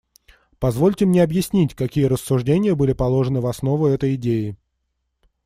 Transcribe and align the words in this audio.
Позвольте 0.57 1.05
мне 1.05 1.21
объяснить, 1.21 1.75
какие 1.75 2.05
рассуждения 2.05 2.73
были 2.73 2.93
положены 2.93 3.39
в 3.39 3.45
основу 3.45 3.85
этой 3.85 4.15
идеи. 4.15 4.57